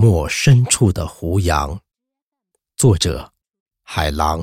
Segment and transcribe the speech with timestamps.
[0.00, 1.78] 漠深处的胡杨，
[2.74, 3.30] 作者：
[3.82, 4.42] 海狼。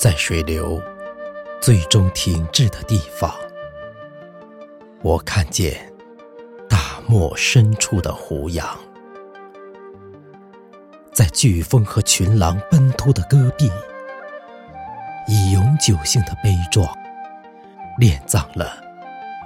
[0.00, 0.80] 在水流
[1.60, 3.30] 最终停滞的地方，
[5.02, 5.92] 我看见
[6.70, 8.66] 大漠深处的胡杨，
[11.12, 13.70] 在飓风和群狼奔突的戈壁，
[15.28, 16.88] 以永久性的悲壮，
[17.98, 18.82] 殓葬了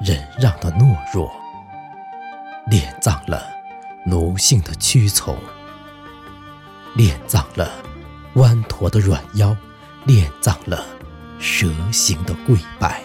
[0.01, 1.29] 忍让的懦弱，
[2.71, 3.45] 殓葬了
[4.07, 5.37] 奴性的屈从，
[6.95, 7.73] 殓葬了
[8.35, 9.57] 弯驼的软腰。
[10.07, 10.85] 殓葬了
[11.39, 13.03] 蛇形的跪拜，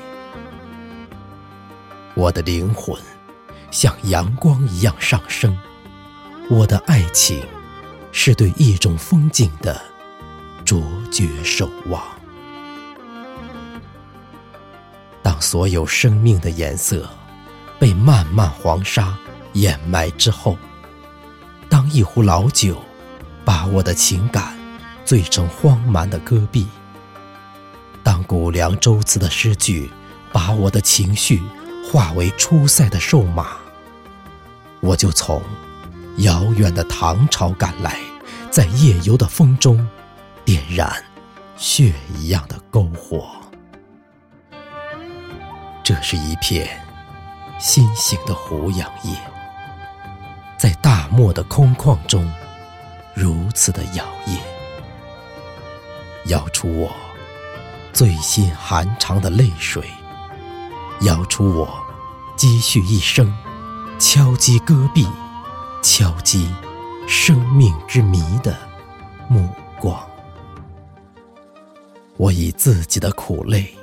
[2.13, 3.01] 我的灵魂
[3.71, 5.57] 像阳光一样上升。
[6.49, 7.41] 我的爱情
[8.11, 9.79] 是对一种风景的
[10.65, 12.03] 卓绝守望。
[15.21, 17.07] 当所有生命的颜色
[17.77, 19.15] 被漫漫黄沙
[19.53, 20.57] 掩埋之后，
[21.69, 22.81] 当一壶老酒
[23.45, 24.57] 把我的情感
[25.05, 26.67] 醉成荒蛮的戈壁。
[28.09, 29.87] 当古凉州词的诗句
[30.33, 31.43] 把我的情绪
[31.85, 33.49] 化为出塞的瘦马，
[34.79, 35.39] 我就从
[36.17, 37.99] 遥远的唐朝赶来，
[38.49, 39.87] 在夜游的风中
[40.43, 40.91] 点燃
[41.55, 43.29] 血一样的篝火。
[45.83, 46.67] 这是一片
[47.59, 49.15] 新醒的胡杨叶，
[50.57, 52.27] 在大漠的空旷中
[53.13, 54.39] 如此的摇曳，
[56.25, 56.91] 摇出我。
[57.91, 59.83] 最心寒长的泪水，
[61.01, 61.67] 摇出我
[62.35, 63.33] 积蓄一生，
[63.99, 65.07] 敲击戈壁，
[65.81, 66.49] 敲击
[67.07, 68.57] 生命之谜的
[69.27, 69.99] 目光。
[72.17, 73.73] 我以自己的苦泪，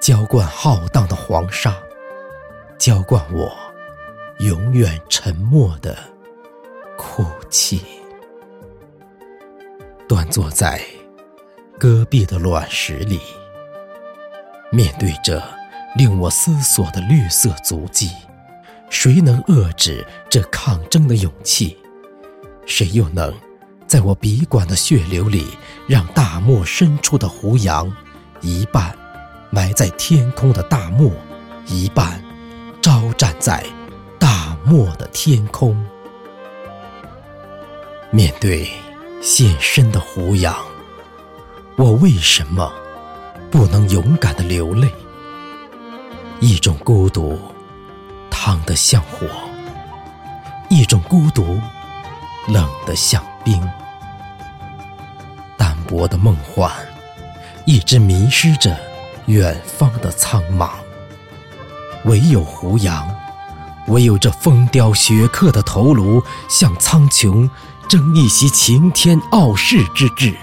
[0.00, 1.74] 浇灌浩荡的黄沙，
[2.78, 3.50] 浇灌我
[4.40, 5.96] 永远沉默的
[6.98, 7.80] 哭泣。
[10.08, 10.82] 端坐在。
[11.80, 13.18] 戈壁的卵石里，
[14.70, 15.42] 面对着
[15.96, 18.10] 令我思索的绿色足迹，
[18.90, 21.78] 谁能遏制这抗争的勇气？
[22.66, 23.34] 谁又能
[23.86, 25.46] 在我笔管的血流里，
[25.88, 27.90] 让大漠深处的胡杨
[28.42, 28.94] 一半
[29.48, 31.10] 埋在天空的大漠，
[31.64, 32.22] 一半
[32.82, 33.64] 招展在
[34.18, 35.82] 大漠的天空？
[38.10, 38.68] 面对
[39.22, 40.69] 现身的胡杨。
[41.80, 42.70] 我为什么
[43.50, 44.92] 不能勇敢的流泪？
[46.38, 47.40] 一种孤独，
[48.30, 49.26] 烫得像火；
[50.68, 51.58] 一种孤独，
[52.48, 53.66] 冷得像冰。
[55.56, 56.70] 淡薄的梦幻，
[57.64, 58.76] 一直迷失着
[59.24, 60.72] 远方的苍茫。
[62.04, 63.08] 唯有胡杨，
[63.86, 67.48] 唯有这风雕雪刻的头颅，向苍穹
[67.88, 70.36] 争一席擎天傲世之志。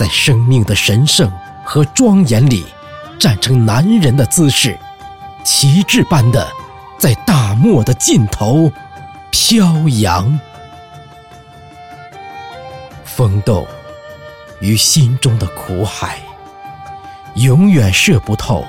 [0.00, 1.30] 在生命的神圣
[1.62, 2.64] 和庄严里，
[3.18, 4.78] 站成男人的姿势，
[5.44, 6.50] 旗帜般的
[6.98, 8.72] 在大漠的尽头
[9.30, 10.40] 飘扬。
[13.04, 13.68] 风洞
[14.60, 16.18] 与心中的苦海，
[17.34, 18.64] 永远射不透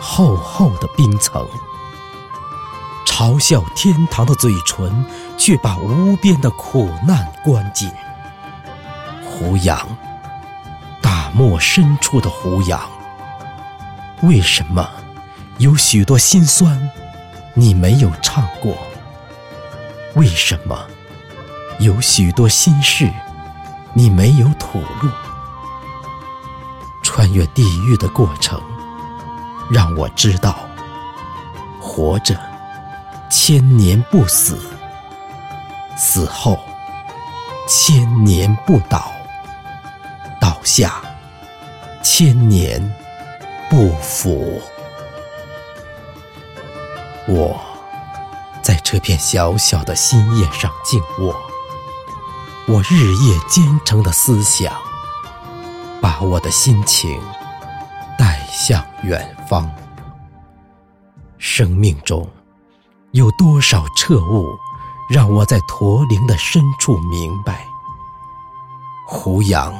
[0.00, 1.46] 厚厚的冰层。
[3.06, 5.06] 嘲笑天堂的嘴唇，
[5.38, 7.88] 却把无边的苦难关紧。
[9.24, 9.86] 胡杨。
[11.04, 12.80] 大漠深处的胡杨，
[14.22, 14.88] 为什么
[15.58, 16.90] 有许多心酸
[17.52, 18.74] 你没有唱过？
[20.14, 20.82] 为什么
[21.78, 23.06] 有许多心事
[23.92, 25.10] 你没有吐露？
[27.02, 28.58] 穿越地狱的过程，
[29.70, 30.56] 让我知道，
[31.82, 32.34] 活着
[33.28, 34.58] 千年不死，
[35.98, 36.58] 死后
[37.68, 39.12] 千年不，倒
[40.64, 41.00] 下。
[42.02, 42.80] 千年
[43.70, 44.60] 不腐。
[47.26, 47.58] 我
[48.62, 51.34] 在这片小小的心叶上静卧，
[52.66, 54.70] 我日夜兼程的思想，
[56.02, 57.18] 把我的心情
[58.18, 59.70] 带向远方。
[61.38, 62.28] 生命中
[63.12, 64.54] 有多少彻悟，
[65.08, 67.66] 让我在驼铃的深处明白，
[69.06, 69.74] 胡杨，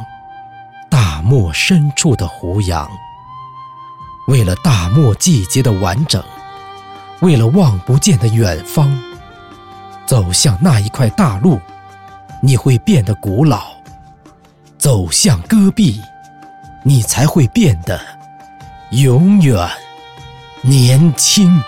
[1.24, 2.88] 漠深处的胡杨。
[4.28, 6.22] 为了大漠季节的完整，
[7.20, 8.96] 为了望不见的远方，
[10.06, 11.58] 走向那一块大陆，
[12.42, 13.58] 你会变得古老；
[14.78, 16.00] 走向戈壁，
[16.82, 18.00] 你才会变得
[18.90, 19.68] 永远
[20.62, 21.62] 年轻。